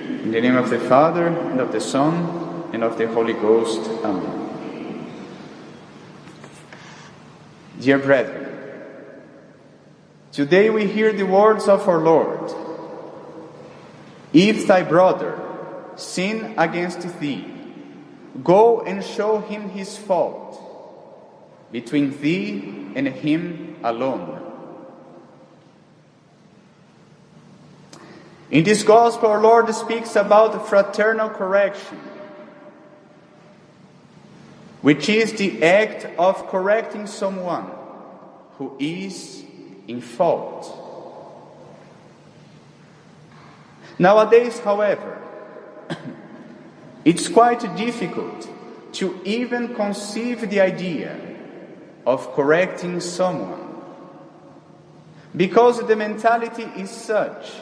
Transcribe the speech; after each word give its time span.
In 0.00 0.30
the 0.32 0.40
name 0.40 0.56
of 0.56 0.70
the 0.70 0.78
Father, 0.78 1.26
and 1.26 1.60
of 1.60 1.72
the 1.72 1.80
Son, 1.80 2.70
and 2.72 2.82
of 2.82 2.96
the 2.96 3.06
Holy 3.06 3.34
Ghost. 3.34 3.80
Amen. 4.02 5.06
Dear 7.78 7.98
brethren, 7.98 8.48
today 10.32 10.70
we 10.70 10.86
hear 10.86 11.12
the 11.12 11.24
words 11.24 11.68
of 11.68 11.86
our 11.88 11.98
Lord. 11.98 12.50
If 14.32 14.66
thy 14.66 14.82
brother 14.82 15.38
sin 15.96 16.54
against 16.56 17.20
thee, 17.20 17.46
go 18.42 18.80
and 18.80 19.04
show 19.04 19.40
him 19.40 19.68
his 19.68 19.96
fault 19.96 20.60
between 21.72 22.18
thee 22.20 22.92
and 22.94 23.06
him 23.08 23.76
alone. 23.82 24.49
In 28.50 28.64
this 28.64 28.82
gospel, 28.82 29.28
our 29.30 29.40
Lord 29.40 29.72
speaks 29.72 30.16
about 30.16 30.68
fraternal 30.68 31.30
correction, 31.30 31.98
which 34.82 35.08
is 35.08 35.32
the 35.34 35.62
act 35.62 36.06
of 36.18 36.48
correcting 36.48 37.06
someone 37.06 37.70
who 38.58 38.76
is 38.80 39.44
in 39.86 40.00
fault. 40.00 40.66
Nowadays, 44.00 44.58
however, 44.58 45.22
it's 47.04 47.28
quite 47.28 47.60
difficult 47.76 48.48
to 48.94 49.20
even 49.24 49.76
conceive 49.76 50.50
the 50.50 50.60
idea 50.60 51.20
of 52.04 52.32
correcting 52.34 52.98
someone 52.98 53.80
because 55.36 55.86
the 55.86 55.94
mentality 55.94 56.64
is 56.76 56.90
such 56.90 57.52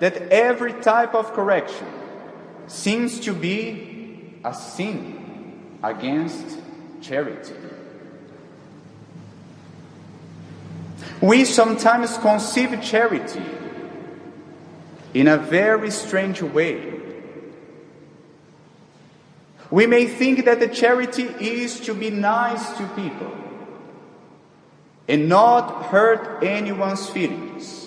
that 0.00 0.16
every 0.30 0.72
type 0.72 1.14
of 1.14 1.32
correction 1.32 1.86
seems 2.66 3.20
to 3.20 3.32
be 3.32 4.34
a 4.44 4.54
sin 4.54 5.78
against 5.82 6.58
charity. 7.00 7.54
We 11.20 11.44
sometimes 11.44 12.18
conceive 12.18 12.82
charity 12.82 13.42
in 15.14 15.28
a 15.28 15.38
very 15.38 15.90
strange 15.90 16.42
way. 16.42 16.92
We 19.70 19.86
may 19.86 20.06
think 20.06 20.44
that 20.44 20.60
the 20.60 20.68
charity 20.68 21.22
is 21.22 21.80
to 21.80 21.94
be 21.94 22.10
nice 22.10 22.76
to 22.76 22.86
people 22.88 23.32
and 25.08 25.28
not 25.28 25.86
hurt 25.86 26.42
anyone's 26.42 27.08
feelings. 27.08 27.83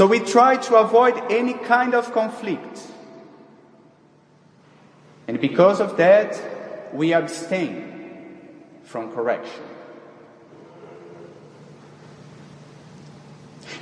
So 0.00 0.06
we 0.06 0.20
try 0.20 0.56
to 0.56 0.76
avoid 0.76 1.30
any 1.30 1.52
kind 1.52 1.94
of 1.94 2.10
conflict. 2.14 2.80
And 5.28 5.38
because 5.38 5.78
of 5.78 5.98
that, 5.98 6.94
we 6.94 7.12
abstain 7.12 8.62
from 8.82 9.12
correction. 9.12 9.62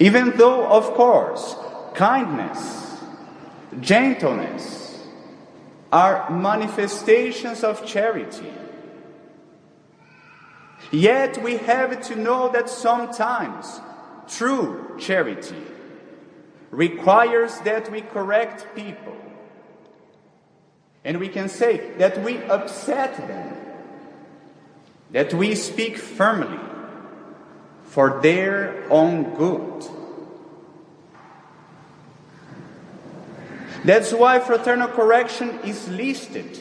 Even 0.01 0.37
though, 0.37 0.67
of 0.67 0.93
course, 0.95 1.55
kindness, 1.95 2.99
gentleness 3.79 5.07
are 5.93 6.29
manifestations 6.31 7.63
of 7.63 7.87
charity. 7.87 8.53
Yet 10.91 11.41
we 11.45 11.59
have 11.59 12.03
to 12.09 12.17
know 12.17 12.49
that 12.49 12.69
sometimes 12.69 13.81
true 14.27 14.97
charity 14.99 15.78
requires 16.71 17.59
that 17.61 17.91
we 17.91 18.01
correct 18.01 18.67
people. 18.75 19.17
And 21.05 21.19
we 21.19 21.29
can 21.29 21.49
say 21.49 21.93
that 21.99 22.23
we 22.23 22.39
upset 22.39 23.17
them, 23.17 23.57
that 25.13 25.33
we 25.33 25.55
speak 25.55 25.97
firmly 25.97 26.59
for 27.85 28.21
their 28.21 28.87
own 28.91 29.35
good. 29.35 29.87
That's 33.85 34.13
why 34.13 34.41
fraternal 34.41 34.89
correction 34.89 35.61
is 35.65 35.89
listed 35.89 36.59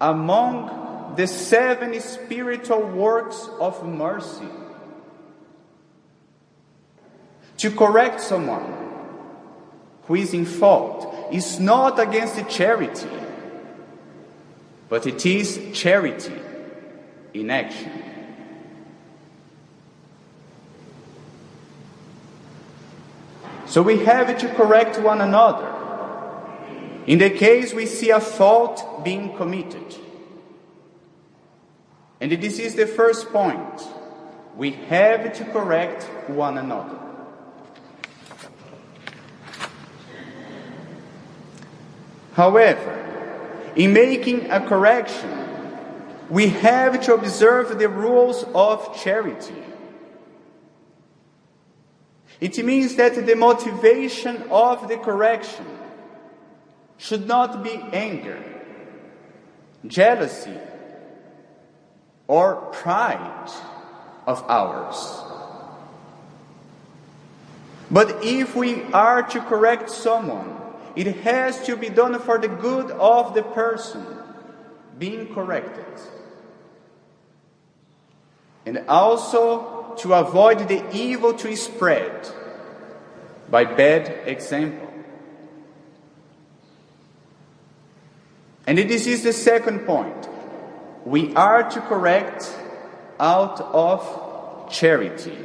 among 0.00 1.14
the 1.16 1.26
seven 1.26 1.98
spiritual 2.00 2.82
works 2.82 3.48
of 3.58 3.84
mercy. 3.86 4.48
To 7.58 7.70
correct 7.70 8.20
someone 8.20 8.91
who 10.06 10.14
is 10.16 10.34
in 10.34 10.44
fault 10.44 11.32
is 11.32 11.60
not 11.60 11.98
against 11.98 12.48
charity, 12.48 13.08
but 14.88 15.06
it 15.06 15.24
is 15.24 15.60
charity 15.72 16.34
in 17.34 17.50
action. 17.50 17.90
So 23.66 23.80
we 23.80 24.04
have 24.04 24.36
to 24.38 24.48
correct 24.54 25.00
one 25.00 25.22
another. 25.22 25.72
In 27.06 27.18
the 27.18 27.30
case 27.30 27.72
we 27.72 27.86
see 27.86 28.10
a 28.10 28.20
fault 28.20 29.02
being 29.02 29.34
committed. 29.36 29.96
And 32.20 32.30
this 32.30 32.58
is 32.58 32.74
the 32.74 32.86
first 32.86 33.30
point. 33.30 33.82
We 34.56 34.72
have 34.72 35.32
to 35.32 35.44
correct 35.46 36.04
one 36.28 36.58
another. 36.58 37.01
However, 42.34 43.72
in 43.76 43.92
making 43.92 44.50
a 44.50 44.66
correction, 44.66 45.38
we 46.30 46.48
have 46.48 47.02
to 47.04 47.14
observe 47.14 47.78
the 47.78 47.88
rules 47.88 48.44
of 48.54 48.96
charity. 49.02 49.62
It 52.40 52.64
means 52.64 52.96
that 52.96 53.14
the 53.26 53.36
motivation 53.36 54.42
of 54.50 54.88
the 54.88 54.96
correction 54.96 55.66
should 56.96 57.26
not 57.26 57.62
be 57.62 57.74
anger, 57.92 58.42
jealousy, 59.86 60.58
or 62.26 62.56
pride 62.72 63.50
of 64.26 64.42
ours. 64.48 65.20
But 67.90 68.24
if 68.24 68.56
we 68.56 68.82
are 68.92 69.22
to 69.22 69.40
correct 69.42 69.90
someone, 69.90 70.61
it 70.96 71.16
has 71.18 71.64
to 71.66 71.76
be 71.76 71.88
done 71.88 72.18
for 72.20 72.38
the 72.38 72.48
good 72.48 72.90
of 72.90 73.34
the 73.34 73.42
person 73.42 74.04
being 74.98 75.34
corrected. 75.34 75.86
And 78.64 78.84
also 78.88 79.94
to 79.98 80.14
avoid 80.14 80.68
the 80.68 80.84
evil 80.94 81.34
to 81.34 81.56
spread 81.56 82.28
by 83.50 83.64
bad 83.64 84.28
example. 84.28 84.88
And 88.66 88.78
this 88.78 89.06
is 89.06 89.24
the 89.24 89.32
second 89.32 89.80
point. 89.80 90.28
We 91.04 91.34
are 91.34 91.68
to 91.68 91.80
correct 91.80 92.54
out 93.18 93.60
of 93.60 94.70
charity. 94.70 95.36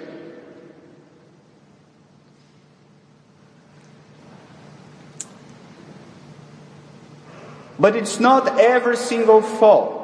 But 7.79 7.95
it's 7.95 8.19
not 8.19 8.59
every 8.59 8.97
single 8.97 9.41
fault 9.41 9.97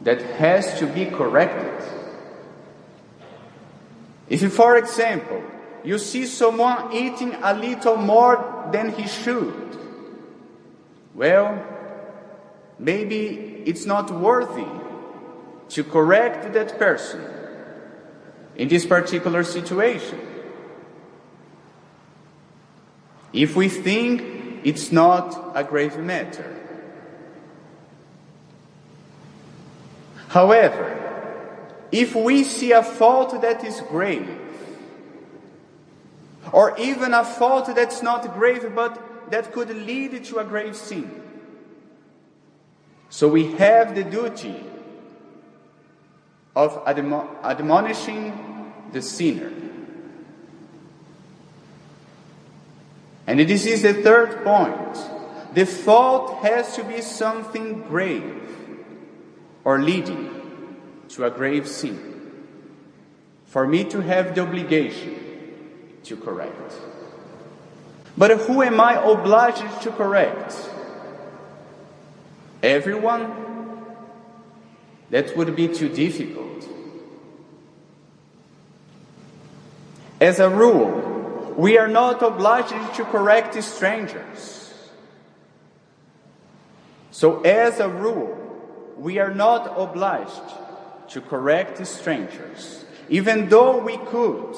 that 0.00 0.20
has 0.20 0.78
to 0.80 0.86
be 0.86 1.06
corrected. 1.06 1.70
If, 4.28 4.52
for 4.52 4.76
example, 4.76 5.42
you 5.84 5.98
see 5.98 6.26
someone 6.26 6.92
eating 6.92 7.34
a 7.42 7.54
little 7.54 7.96
more 7.96 8.68
than 8.72 8.92
he 8.92 9.06
should, 9.06 9.78
well, 11.14 11.62
maybe 12.78 13.62
it's 13.66 13.86
not 13.86 14.10
worthy 14.10 14.66
to 15.70 15.84
correct 15.84 16.52
that 16.52 16.78
person 16.78 17.22
in 18.56 18.68
this 18.68 18.86
particular 18.86 19.44
situation. 19.44 20.20
If 23.32 23.56
we 23.56 23.68
think 23.68 24.41
it's 24.64 24.92
not 24.92 25.52
a 25.54 25.64
grave 25.64 25.98
matter. 25.98 26.58
However, 30.28 30.98
if 31.90 32.14
we 32.14 32.42
see 32.44 32.72
a 32.72 32.82
fault 32.82 33.42
that 33.42 33.64
is 33.64 33.82
grave, 33.82 34.38
or 36.52 36.78
even 36.78 37.12
a 37.12 37.24
fault 37.24 37.74
that's 37.74 38.02
not 38.02 38.34
grave 38.34 38.74
but 38.74 39.30
that 39.30 39.52
could 39.52 39.68
lead 39.70 40.24
to 40.24 40.38
a 40.38 40.44
grave 40.44 40.74
sin, 40.74 41.22
so 43.10 43.28
we 43.28 43.52
have 43.52 43.94
the 43.94 44.04
duty 44.04 44.64
of 46.56 46.82
admo- 46.84 47.28
admonishing 47.44 48.72
the 48.92 49.02
sinner. 49.02 49.52
And 53.32 53.40
this 53.40 53.64
is 53.64 53.80
the 53.80 53.94
third 53.94 54.44
point. 54.44 54.98
The 55.54 55.64
fault 55.64 56.44
has 56.44 56.76
to 56.76 56.84
be 56.84 57.00
something 57.00 57.80
grave 57.88 58.46
or 59.64 59.80
leading 59.80 60.76
to 61.08 61.24
a 61.24 61.30
grave 61.30 61.66
sin 61.66 62.44
for 63.46 63.66
me 63.66 63.84
to 63.84 64.02
have 64.02 64.34
the 64.34 64.42
obligation 64.42 65.16
to 66.04 66.14
correct. 66.18 66.74
But 68.18 68.32
who 68.32 68.60
am 68.60 68.78
I 68.78 69.02
obliged 69.02 69.80
to 69.80 69.92
correct? 69.92 70.54
Everyone? 72.62 73.32
That 75.08 75.34
would 75.38 75.56
be 75.56 75.68
too 75.68 75.88
difficult. 75.88 76.68
As 80.20 80.38
a 80.38 80.50
rule, 80.50 81.11
we 81.56 81.78
are 81.78 81.88
not 81.88 82.22
obliged 82.22 82.94
to 82.96 83.04
correct 83.04 83.62
strangers. 83.62 84.72
So, 87.10 87.40
as 87.42 87.78
a 87.80 87.88
rule, 87.88 88.38
we 88.96 89.18
are 89.18 89.34
not 89.34 89.74
obliged 89.76 90.42
to 91.08 91.20
correct 91.20 91.86
strangers, 91.86 92.84
even 93.08 93.48
though 93.48 93.78
we 93.78 93.98
could. 93.98 94.56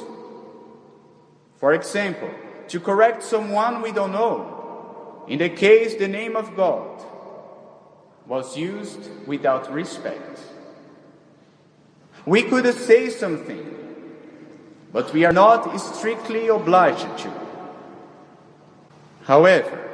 For 1.57 1.73
example, 1.73 2.31
to 2.69 2.81
correct 2.81 3.23
someone 3.23 3.83
we 3.83 3.93
don't 3.93 4.13
know, 4.13 5.25
in 5.29 5.39
the 5.39 5.49
case 5.49 5.97
the 5.97 6.09
name 6.09 6.37
of 6.37 6.55
God 6.57 7.03
was 8.27 8.57
used 8.57 9.11
without 9.27 9.73
respect. 9.73 10.41
We 12.27 12.43
could 12.43 12.73
say 12.75 13.11
something, 13.11 13.84
but 14.95 15.13
we 15.13 15.25
are 15.25 15.33
not 15.33 15.77
strictly 15.81 16.47
obliged 16.47 17.19
to. 17.19 17.31
However, 19.25 19.91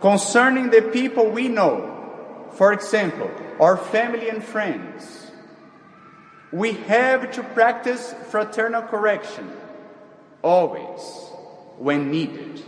concerning 0.00 0.70
the 0.70 0.80
people 0.80 1.30
we 1.30 1.48
know, 1.48 2.48
for 2.52 2.72
example, 2.72 3.30
our 3.60 3.76
family 3.76 4.30
and 4.30 4.42
friends, 4.42 5.30
we 6.50 6.72
have 6.88 7.32
to 7.32 7.42
practice 7.42 8.14
fraternal 8.30 8.80
correction 8.80 9.52
always 10.40 11.02
when 11.76 12.10
needed. 12.10 12.62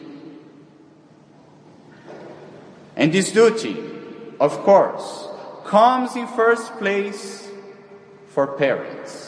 And 2.96 3.14
this 3.14 3.32
duty, 3.32 3.82
of 4.38 4.58
course, 4.58 5.28
comes 5.64 6.16
in 6.16 6.26
first 6.26 6.76
place 6.76 7.48
for 8.28 8.46
parents. 8.58 9.25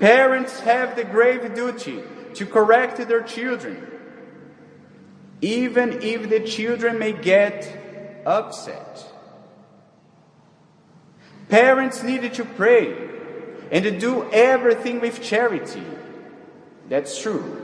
Parents 0.00 0.60
have 0.60 0.96
the 0.96 1.04
grave 1.04 1.54
duty 1.54 2.02
to 2.34 2.46
correct 2.46 2.96
their 3.08 3.22
children, 3.22 3.86
even 5.40 6.02
if 6.02 6.28
the 6.28 6.40
children 6.40 6.98
may 6.98 7.12
get 7.12 8.22
upset. 8.26 9.06
Parents 11.48 12.02
needed 12.02 12.34
to 12.34 12.44
pray 12.44 12.92
and 13.70 13.84
to 13.84 13.90
do 13.90 14.28
everything 14.32 15.00
with 15.00 15.22
charity. 15.22 15.84
That's 16.88 17.20
true. 17.20 17.60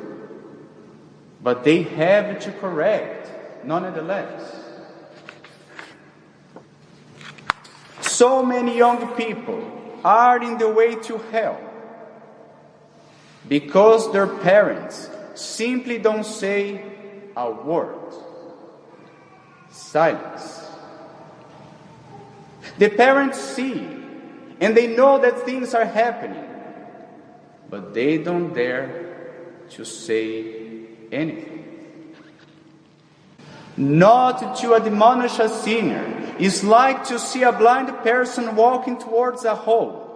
But 1.43 1.65
they 1.65 1.83
have 1.83 2.41
to 2.41 2.53
correct, 2.53 3.65
nonetheless. 3.65 4.56
So 8.03 8.44
many 8.44 8.76
young 8.76 9.15
people 9.15 10.00
are 10.05 10.43
in 10.43 10.59
the 10.59 10.69
way 10.69 10.94
to 10.94 11.19
hell 11.33 11.69
because 13.48 14.12
their 14.12 14.26
parents 14.26 15.08
simply 15.34 15.98
don't 15.98 16.25
say 16.25 16.84
a 17.37 17.50
word. 17.50 18.14
Silence. 19.70 20.66
The 22.78 22.88
parents 22.88 23.38
see 23.38 23.87
and 24.60 24.76
they 24.76 24.94
know 24.94 25.19
that 25.19 25.40
things 25.42 25.75
are 25.75 25.84
happening, 25.87 26.44
but 27.69 27.94
they 27.94 28.19
don't 28.19 28.52
dare 28.52 29.32
to 29.70 29.84
say 29.84 30.87
anything. 31.10 31.60
Not 33.76 34.56
to 34.56 34.75
admonish 34.75 35.38
a 35.38 35.48
sinner 35.48 36.34
is 36.38 36.62
like 36.62 37.04
to 37.04 37.19
see 37.19 37.42
a 37.42 37.52
blind 37.52 37.88
person 37.98 38.54
walking 38.54 38.98
towards 38.98 39.44
a 39.44 39.54
hole 39.54 40.10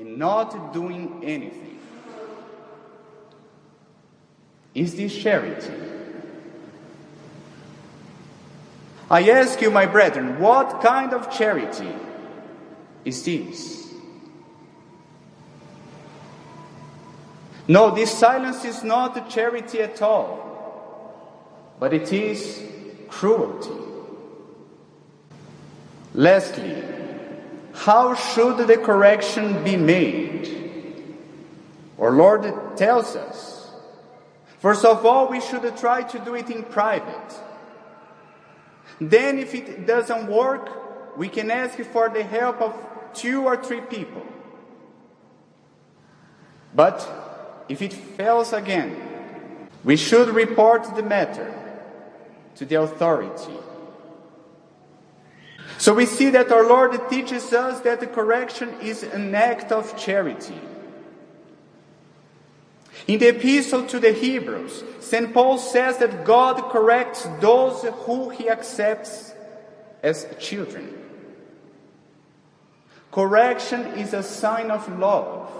and 0.00 0.16
not 0.16 0.72
doing 0.72 1.22
anything. 1.22 1.78
Is 4.74 4.94
this 4.96 5.14
charity? 5.14 5.72
I 9.10 9.28
ask 9.28 9.60
you, 9.60 9.70
my 9.70 9.86
brethren, 9.86 10.38
what 10.38 10.80
kind 10.80 11.12
of 11.12 11.30
charity 11.36 11.92
is 13.04 13.22
this? 13.24 13.92
No, 17.68 17.94
this 17.94 18.10
silence 18.16 18.64
is 18.64 18.82
not 18.82 19.28
charity 19.28 19.80
at 19.80 20.00
all, 20.00 21.74
but 21.78 21.92
it 21.92 22.12
is 22.12 22.62
cruelty. 23.08 23.70
Lastly, 26.14 26.99
how 27.80 28.14
should 28.14 28.58
the 28.66 28.76
correction 28.76 29.64
be 29.64 29.74
made? 29.74 31.16
Our 31.98 32.10
Lord 32.10 32.76
tells 32.76 33.16
us. 33.16 33.72
First 34.58 34.84
of 34.84 35.06
all, 35.06 35.28
we 35.28 35.40
should 35.40 35.64
try 35.78 36.02
to 36.02 36.18
do 36.18 36.34
it 36.34 36.50
in 36.50 36.62
private. 36.64 37.32
Then, 39.00 39.38
if 39.38 39.54
it 39.54 39.86
doesn't 39.86 40.26
work, 40.26 41.16
we 41.16 41.30
can 41.30 41.50
ask 41.50 41.78
for 41.78 42.10
the 42.10 42.22
help 42.22 42.60
of 42.60 42.74
two 43.14 43.44
or 43.44 43.56
three 43.56 43.80
people. 43.80 44.26
But 46.74 47.00
if 47.70 47.80
it 47.80 47.94
fails 47.94 48.52
again, 48.52 48.94
we 49.84 49.96
should 49.96 50.28
report 50.28 50.94
the 50.94 51.02
matter 51.02 51.50
to 52.56 52.66
the 52.66 52.82
authority. 52.82 53.56
So 55.78 55.94
we 55.94 56.06
see 56.06 56.30
that 56.30 56.52
our 56.52 56.66
Lord 56.66 57.08
teaches 57.08 57.52
us 57.52 57.80
that 57.80 58.00
the 58.00 58.06
correction 58.06 58.74
is 58.80 59.02
an 59.02 59.34
act 59.34 59.72
of 59.72 59.96
charity. 59.96 60.60
In 63.06 63.18
the 63.18 63.28
epistle 63.28 63.86
to 63.86 63.98
the 63.98 64.12
Hebrews, 64.12 64.84
St. 65.00 65.32
Paul 65.32 65.58
says 65.58 65.98
that 65.98 66.24
God 66.24 66.70
corrects 66.70 67.26
those 67.40 67.82
who 67.82 68.30
he 68.30 68.48
accepts 68.48 69.32
as 70.02 70.26
children. 70.38 70.96
Correction 73.10 73.80
is 73.98 74.12
a 74.12 74.22
sign 74.22 74.70
of 74.70 74.88
love. 74.98 75.50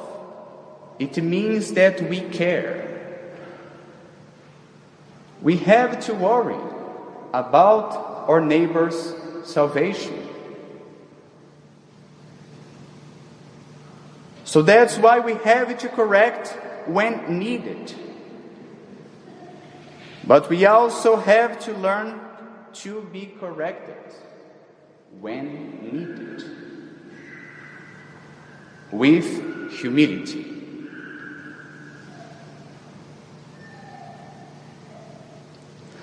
It 0.99 1.17
means 1.23 1.73
that 1.73 2.01
we 2.03 2.21
care. 2.21 2.87
We 5.43 5.57
have 5.57 6.05
to 6.05 6.15
worry 6.15 6.61
about 7.33 8.29
our 8.29 8.41
neighbor's 8.41 9.15
salvation. 9.45 10.29
So 14.45 14.63
that's 14.63 14.99
why 14.99 15.21
we 15.21 15.35
have 15.35 15.79
to 15.79 15.89
correct 15.89 16.49
when 16.87 17.39
needed. 17.39 17.95
But 20.27 20.49
we 20.49 20.67
also 20.67 21.17
have 21.17 21.59
to 21.61 21.73
learn 21.75 22.21
to 22.83 23.03
be 23.13 23.27
corrected 23.39 23.97
when 25.21 25.79
needed 25.83 26.45
with 28.91 29.73
humility. 29.73 30.47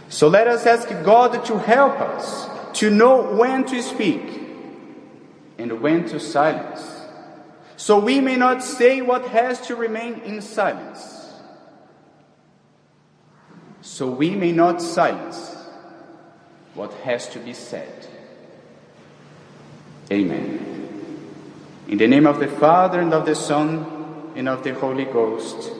So 0.10 0.27
let 0.29 0.48
us 0.48 0.65
ask 0.65 0.89
God 1.03 1.46
to 1.46 1.60
help 1.60 2.00
us 2.00 2.56
to 2.77 2.89
know 2.89 3.36
when 3.36 3.65
to 3.65 3.81
speak 3.81 4.41
and 5.57 5.81
when 5.81 6.05
to 6.05 6.19
silence 6.19 6.98
so 7.77 8.00
we 8.00 8.19
may 8.19 8.36
not 8.36 8.63
say 8.63 9.01
what 9.01 9.27
has 9.27 9.62
to 9.67 9.75
remain 9.75 10.15
in 10.22 10.41
silence. 10.41 11.31
So 13.81 14.10
we 14.10 14.31
may 14.31 14.51
not 14.51 14.81
silence 14.81 15.55
what 16.74 16.91
has 17.05 17.29
to 17.29 17.39
be 17.39 17.53
said. 17.53 18.07
Amen. 20.12 21.13
In 21.88 22.00
the 22.00 22.07
name 22.07 22.25
of 22.25 22.39
the 22.39 22.48
Father 22.48 23.00
and 23.00 23.13
of 23.13 23.27
the 23.27 23.36
Son 23.36 24.34
and 24.36 24.50
of 24.50 24.63
the 24.63 24.74
Holy 24.74 25.05
Ghost. 25.05 25.72